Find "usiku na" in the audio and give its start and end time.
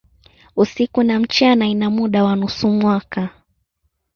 0.55-1.19